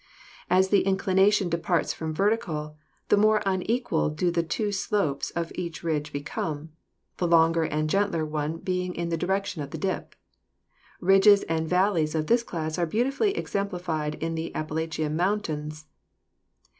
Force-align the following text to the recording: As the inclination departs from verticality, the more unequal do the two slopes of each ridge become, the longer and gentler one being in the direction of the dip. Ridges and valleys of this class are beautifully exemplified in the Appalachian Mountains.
As 0.49 0.69
the 0.69 0.81
inclination 0.81 1.47
departs 1.47 1.93
from 1.93 2.11
verticality, 2.11 2.73
the 3.09 3.17
more 3.17 3.39
unequal 3.45 4.09
do 4.09 4.31
the 4.31 4.41
two 4.41 4.71
slopes 4.71 5.29
of 5.35 5.51
each 5.53 5.83
ridge 5.83 6.11
become, 6.11 6.71
the 7.17 7.27
longer 7.27 7.65
and 7.65 7.87
gentler 7.87 8.25
one 8.25 8.57
being 8.57 8.95
in 8.95 9.09
the 9.09 9.15
direction 9.15 9.61
of 9.61 9.69
the 9.69 9.77
dip. 9.77 10.15
Ridges 11.01 11.43
and 11.43 11.69
valleys 11.69 12.15
of 12.15 12.25
this 12.25 12.41
class 12.41 12.79
are 12.79 12.87
beautifully 12.87 13.37
exemplified 13.37 14.15
in 14.15 14.33
the 14.33 14.55
Appalachian 14.55 15.15
Mountains. 15.15 15.85